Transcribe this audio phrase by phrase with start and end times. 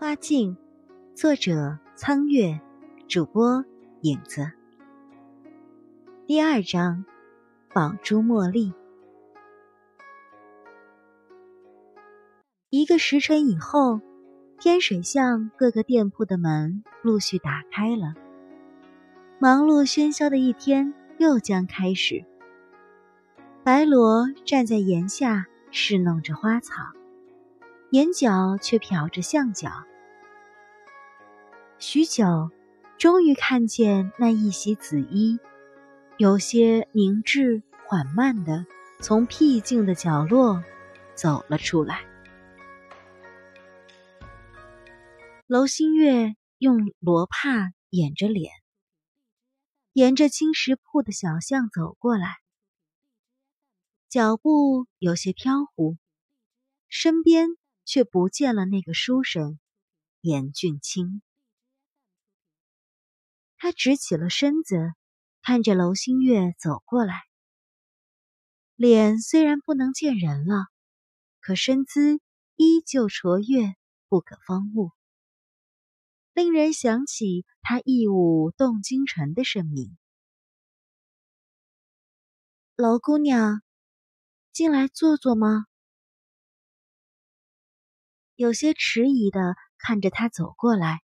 [0.00, 0.56] 花镜，
[1.14, 2.58] 作者苍月，
[3.06, 3.62] 主播
[4.00, 4.50] 影子。
[6.26, 7.04] 第二章，
[7.74, 8.72] 宝珠茉莉。
[12.70, 14.00] 一个时辰以后，
[14.58, 18.14] 天水巷各个店铺的门陆续打开了，
[19.38, 22.24] 忙碌喧嚣的一天又将开始。
[23.62, 26.84] 白罗站在檐下侍弄着花草，
[27.90, 29.68] 眼角却瞟着巷角。
[31.82, 32.50] 许久，
[32.98, 35.38] 终于看见那一袭紫衣，
[36.18, 38.66] 有些凝滞缓慢的
[39.00, 40.62] 从僻静的角落
[41.14, 42.04] 走了出来。
[45.46, 48.52] 楼新月用罗帕掩着脸，
[49.94, 52.36] 沿着青石铺的小巷走过来，
[54.10, 55.96] 脚步有些飘忽，
[56.90, 57.48] 身边
[57.86, 59.58] 却不见了那个书生
[60.20, 61.22] 严俊清。
[63.62, 64.94] 他直起了身子，
[65.42, 67.20] 看着楼新月走过来。
[68.74, 70.54] 脸虽然不能见人了，
[71.40, 72.22] 可身姿
[72.56, 73.74] 依旧卓越
[74.08, 74.92] 不可方物，
[76.32, 79.94] 令人想起他义武动京城的盛名。
[82.76, 83.60] 楼姑娘，
[84.52, 85.66] 进来坐坐吗？
[88.36, 91.02] 有些迟疑的看着他走过来。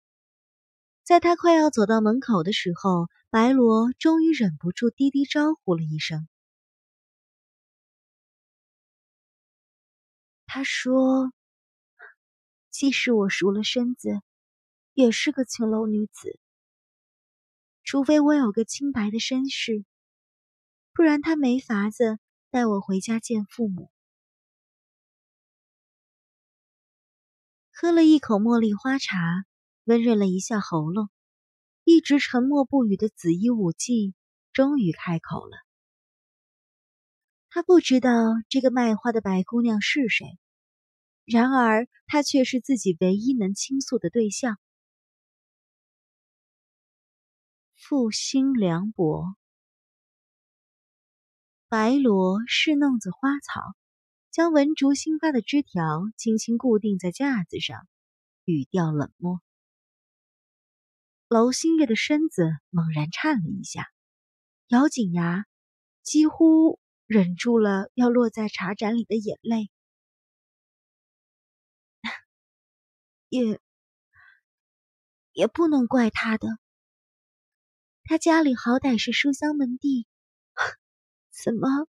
[1.05, 6.27] 在他快要走到门口的时候，白罗终于忍不住低低招呼了一声。
[10.47, 11.30] 他说
[12.72, 14.22] ：“即使我赎了身子，
[14.94, 16.41] 也是个青楼女子。
[17.82, 19.84] 除非我有个清白的身世，
[20.94, 23.91] 不然他没法子带我回家见父母。”
[27.77, 29.44] 喝了一口茉莉花茶。
[29.85, 31.11] 温润了一下喉咙，
[31.85, 34.15] 一直沉默不语的紫衣舞伎
[34.53, 35.59] 终于开口了。
[37.50, 38.11] 他不知道
[38.49, 40.39] 这个卖花的白姑娘是谁，
[41.25, 44.59] 然而她却是自己唯一能倾诉的对象。
[47.77, 49.37] 负心凉薄，
[51.69, 53.61] 白罗侍弄着花草，
[54.31, 57.87] 将文竹新发的枝条轻轻固定在架子上，
[58.47, 59.44] 语调冷漠。
[61.29, 63.87] 娄新月的身子猛然颤了一下，
[64.69, 65.47] 咬紧牙，
[66.03, 69.71] 几乎忍住了要落在茶盏里的眼泪。
[73.31, 73.59] 也
[75.33, 76.47] 也不能怪他的，
[78.05, 80.06] 他家里好歹是书香门第，
[81.45, 81.89] 怎么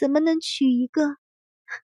[0.00, 1.02] 怎么能娶一个？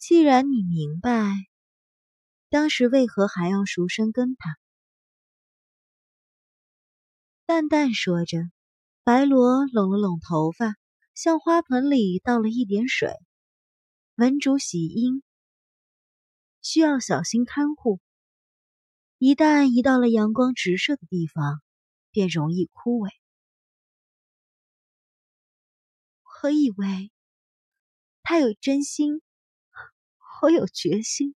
[0.00, 1.47] 既然你明白。
[2.50, 4.56] 当时为何还要赎身跟他？
[7.44, 8.38] 淡淡说着，
[9.04, 10.76] 白罗拢了拢头发，
[11.14, 13.12] 向花盆里倒了一点水。
[14.14, 15.22] 文竹喜阴，
[16.62, 18.00] 需要小心看护。
[19.18, 21.60] 一旦移到了阳光直射的地方，
[22.10, 23.10] 便容易枯萎。
[26.42, 27.10] 我以为
[28.22, 29.20] 他有真心，
[30.42, 31.34] 我有决心。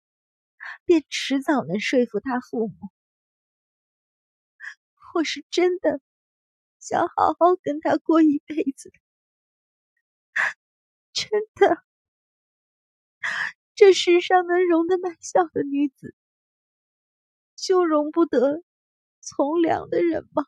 [0.85, 2.75] 便迟早能说服他父母。
[5.15, 6.01] 我是真的
[6.79, 8.99] 想好好跟他过一辈子的，
[11.13, 11.85] 真的。
[13.75, 16.15] 这世上能容得满笑的女子，
[17.57, 18.63] 就容不得
[19.21, 20.47] 从良的人吗？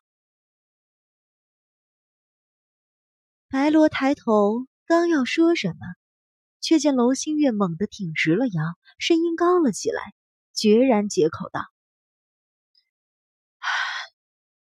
[3.49, 6.04] 白罗抬头，刚要说什么。
[6.65, 8.63] 却见娄新月猛地挺直了腰，
[8.99, 10.15] 声音高了起来，
[10.55, 11.61] 决然接口道：“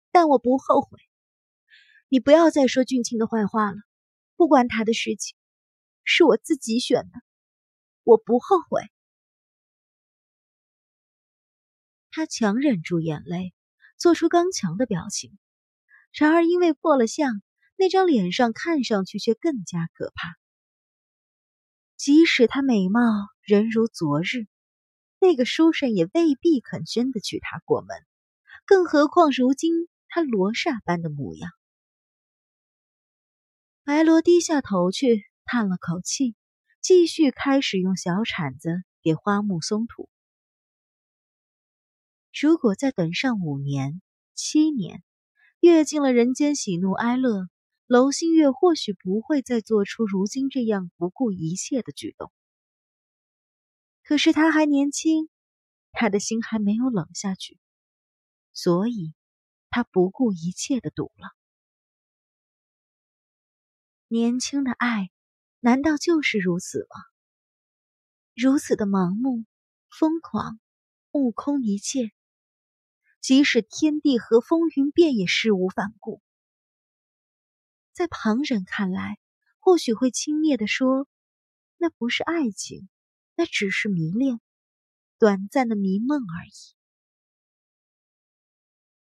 [0.09, 0.97] 但我不后悔。
[2.07, 3.75] 你不要再说俊清的坏话了，
[4.37, 5.35] 不关他的事情，
[6.05, 7.19] 是我自己选的，
[8.03, 8.81] 我不后悔。”
[12.11, 13.53] 他强忍住眼泪，
[13.97, 15.37] 做出刚强的表情，
[16.13, 17.41] 然而因为破了相，
[17.75, 20.37] 那张脸上看上去却更加可怕。
[21.99, 23.01] 即使她美貌
[23.43, 24.47] 仍如昨日，
[25.19, 27.89] 那个书生也未必肯真的娶她过门，
[28.65, 29.73] 更何况如今
[30.07, 31.51] 她罗刹般的模样。
[33.83, 36.35] 白罗低下头去，叹了口气，
[36.79, 40.07] 继续开始用小铲子给花木松土。
[42.41, 44.01] 如果再等上五年、
[44.35, 45.03] 七年，
[45.59, 47.49] 阅尽了人间喜怒哀乐。
[47.91, 52.31] 娄新月或许不会再做出如今这样不顾一切的举动，
[54.03, 55.27] 可是他还年轻，
[55.91, 57.57] 他的心还没有冷下去，
[58.53, 59.15] 所以
[59.71, 61.31] 他不顾一切的赌了。
[64.07, 65.09] 年轻的爱，
[65.59, 66.95] 难道就是如此吗？
[68.35, 69.45] 如此的盲目、
[69.89, 70.59] 疯狂、
[71.09, 72.11] 目空一切，
[73.19, 76.21] 即使天地和风云变，也事无反顾。
[77.99, 79.19] 在旁人看来，
[79.59, 81.05] 或许会轻蔑地说
[81.75, 82.87] ：“那不是爱情，
[83.35, 84.39] 那只是迷恋，
[85.17, 86.51] 短暂的迷梦而已。”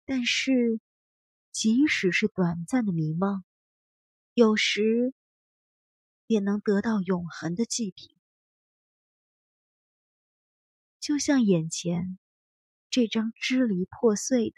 [0.03, 0.79] 但是，
[1.51, 3.43] 即使是短暂的迷梦，
[4.33, 5.13] 有时
[6.25, 8.17] 也能得到永恒的祭品，
[10.99, 12.17] 就像眼前
[12.89, 14.55] 这张支离破碎的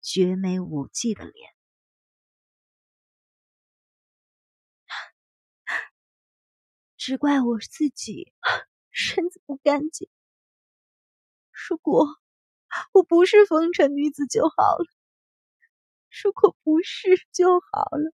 [0.00, 1.55] 绝美无际的脸。
[7.06, 8.32] 只怪我自己
[8.90, 10.08] 身子不干净。
[11.52, 12.04] 如果
[12.90, 14.86] 我不是风尘女子就好了，
[16.20, 18.12] 如果不是就好了。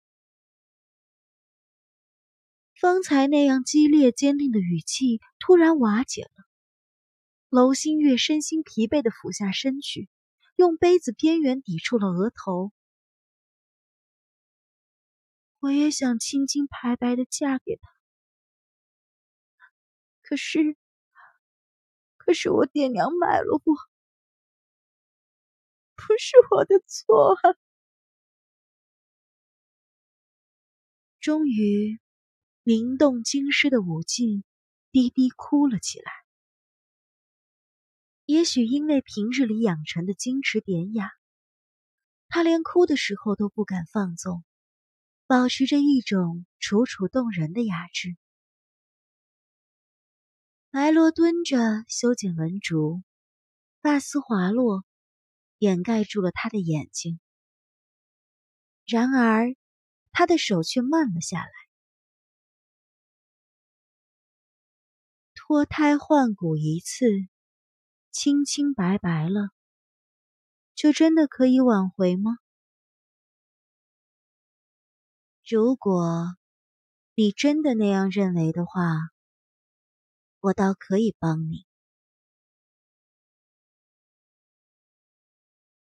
[2.80, 6.48] 方才那样激烈坚定的语气突然瓦解了。
[7.50, 10.08] 娄新月身心疲惫的俯下身去，
[10.56, 12.72] 用杯子边缘抵住了额头。
[15.58, 17.97] 我也想清清白白的嫁给他。
[20.28, 20.76] 可是，
[22.18, 23.74] 可是我爹娘买了我，
[25.96, 27.34] 不是我的错！
[31.18, 31.98] 终于，
[32.62, 34.44] 名动京师的武进
[34.92, 36.12] 低低哭了起来。
[38.26, 41.10] 也许因为平日里养成的矜持典雅，
[42.28, 44.44] 他连哭的时候都不敢放纵，
[45.26, 48.18] 保持着一种楚楚动人的雅致。
[50.70, 51.56] 白罗蹲着
[51.88, 53.02] 修剪文竹，
[53.80, 54.84] 发丝滑落，
[55.56, 57.18] 掩盖住了他的眼睛。
[58.84, 59.56] 然而，
[60.12, 61.50] 他的手却慢了下来。
[65.34, 67.06] 脱胎换骨一次，
[68.10, 69.48] 清清白白了，
[70.74, 72.36] 就真的可以挽回吗？
[75.48, 76.36] 如果
[77.14, 78.82] 你真的那样认为的话。
[80.40, 81.66] 我倒可以帮你。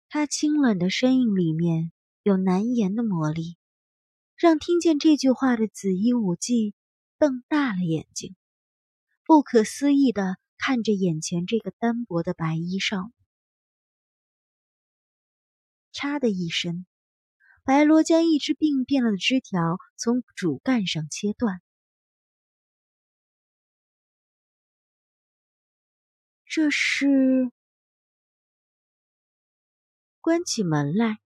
[0.09, 1.91] 他清冷的身影里面
[2.23, 3.57] 有难言的魔力，
[4.35, 6.73] 让听见这句话的紫衣武技
[7.19, 8.35] 瞪大了眼睛，
[9.25, 13.13] 不可思议的看着眼前这个单薄的白衣少女。
[15.91, 16.85] 嚓的一声，
[17.63, 21.61] 白罗将一只病变了的枝条从主干上切断。
[26.57, 27.51] 这是
[30.21, 31.19] 关起门来，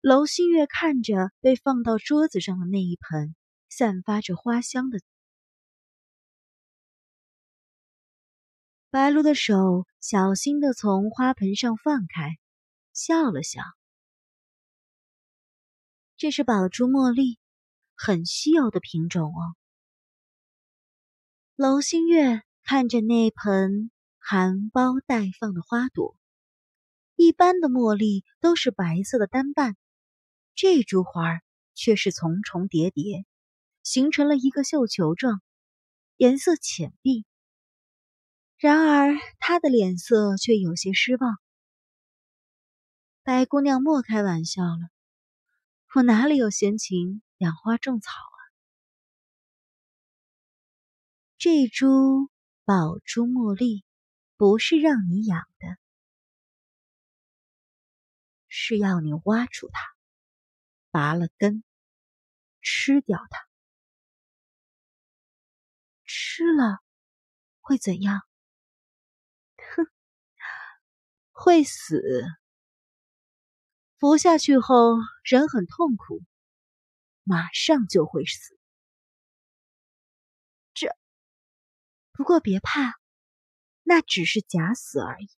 [0.00, 3.36] 娄新月看着被放到桌子上的那一盆
[3.68, 4.98] 散发着花香的
[8.88, 12.38] 白露的手，小心的从花盆上放开，
[12.94, 13.60] 笑了笑。
[16.16, 17.38] 这是宝珠茉莉，
[17.94, 19.54] 很稀有的品种哦。
[21.56, 23.90] 娄新月看着那盆。
[24.24, 26.16] 含苞待放的花朵，
[27.16, 29.76] 一般的茉莉都是白色的单瓣，
[30.54, 31.40] 这株花
[31.74, 33.26] 却是重重叠叠，
[33.82, 35.42] 形成了一个绣球状，
[36.16, 37.26] 颜色浅碧。
[38.56, 41.36] 然而，她的脸色却有些失望。
[43.24, 44.88] 白姑娘莫开玩笑了，
[45.96, 48.38] 我哪里有闲情养花种草啊？
[51.38, 52.30] 这株
[52.64, 53.84] 宝珠茉莉。
[54.42, 55.76] 不是让你养的，
[58.48, 59.80] 是要你挖出它，
[60.90, 61.62] 拔了根，
[62.60, 63.46] 吃掉它。
[66.04, 66.80] 吃了
[67.60, 68.22] 会怎样？
[69.58, 69.86] 哼，
[71.30, 72.02] 会死。
[74.00, 76.20] 服下去后，人很痛苦，
[77.22, 78.58] 马上就会死。
[80.74, 80.88] 这，
[82.10, 83.01] 不过别怕。
[83.82, 85.28] 那只是假死而已。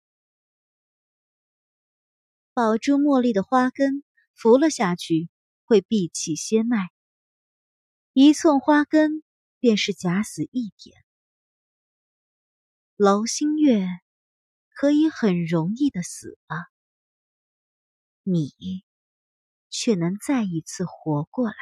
[2.53, 5.29] 宝珠茉莉的花根服了下去，
[5.65, 6.89] 会闭气歇脉。
[8.13, 9.23] 一寸花根
[9.59, 10.97] 便是假死一点。
[12.97, 13.87] 娄新月
[14.71, 16.57] 可以很容易的死了，
[18.23, 18.53] 你
[19.69, 21.57] 却能再一次活过来。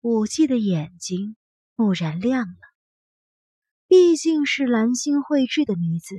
[0.00, 1.36] 武季的眼睛。
[1.80, 2.69] 蓦然亮了。
[3.90, 6.14] 毕竟是兰心蕙质的女子，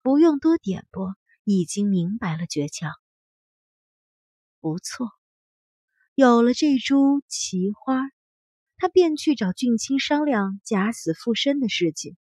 [0.00, 2.92] 不用多点拨，已经明白了诀窍。
[4.60, 5.10] 不错，
[6.14, 8.00] 有了这株奇花，
[8.76, 12.16] 他便去找俊卿商量假死附身的事情。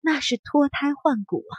[0.00, 1.54] 那是脱胎换骨啊！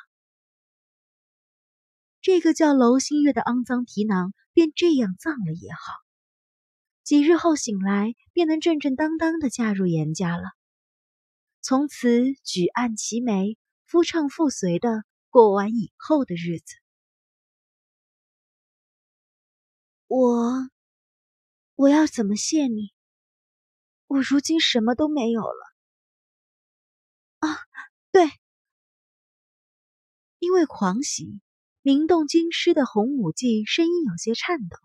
[2.20, 5.94] 这个叫娄新月的肮脏皮囊便这样葬了也好，
[7.06, 10.44] 几日后醒来，便能正正当当的嫁入严家了。
[11.66, 16.76] 从此举案齐眉，夫唱妇随的过完以后的日子。
[20.08, 20.70] 我，
[21.76, 22.94] 我要怎么谢你？
[24.08, 25.74] 我如今什么都没有了。
[27.40, 27.58] 啊，
[28.12, 28.30] 对，
[30.40, 31.40] 因为狂喜，
[31.82, 34.78] 灵动惊狮的洪武纪声音有些颤抖，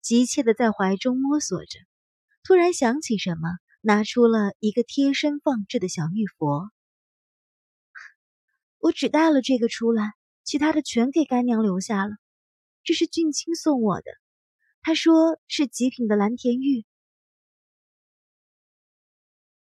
[0.00, 1.78] 急切的在怀中摸索着，
[2.42, 3.50] 突然想起什么。
[3.86, 6.72] 拿出了一个贴身放置的小玉佛，
[8.78, 10.12] 我只带了这个出来，
[10.42, 12.16] 其他的全给干娘留下了。
[12.82, 14.10] 这是俊卿送我的，
[14.82, 16.84] 他说是极品的蓝田玉。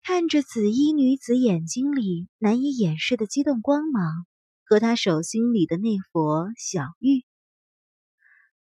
[0.03, 4.25] 看着紫衣女子眼睛里难以掩饰的激动光芒，
[4.63, 7.25] 和她手心里的那佛小玉，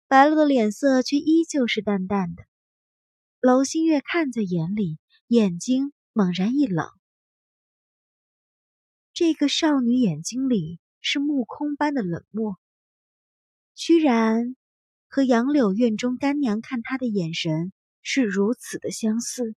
[0.07, 2.43] 白露的脸色却依旧是淡淡的。
[3.41, 4.97] 娄星月看在眼里。
[5.31, 6.91] 眼睛猛然一冷，
[9.13, 12.59] 这个少女眼睛里是目空般的冷漠，
[13.73, 14.57] 居然
[15.07, 17.71] 和杨柳院中干娘看她的眼神
[18.01, 19.55] 是如此的相似。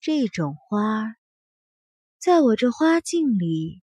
[0.00, 1.16] 这种花，
[2.18, 3.80] 在我这花镜里，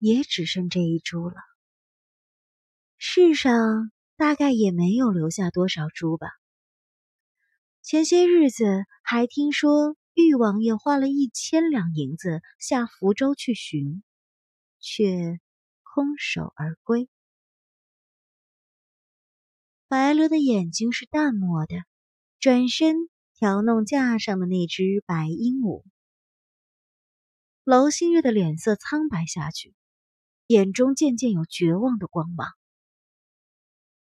[0.00, 1.36] 也只剩这一株了。
[2.98, 3.92] 世上。
[4.16, 6.28] 大概也没有留下多少珠吧。
[7.82, 14.02] 前些日子还听说玉王爷花了一千两银子下福州去寻，
[14.80, 15.38] 却
[15.82, 17.08] 空手而归。
[19.88, 21.76] 白罗的眼睛是淡漠的，
[22.40, 22.96] 转身
[23.34, 25.84] 调弄架上的那只白鹦鹉。
[27.64, 29.74] 娄新月的脸色苍白下去，
[30.46, 32.48] 眼中渐渐有绝望的光芒。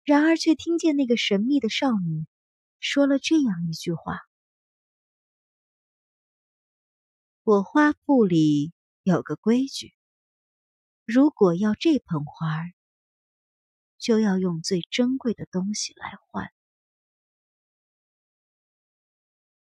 [0.04, 2.26] 然而，却听见那个神秘的少女
[2.80, 4.18] 说了这样一句话
[7.44, 8.72] ：“我花铺里
[9.04, 9.94] 有个规矩，
[11.04, 12.72] 如果要这盆花儿，
[13.98, 16.50] 就要用最珍贵的东西来换。”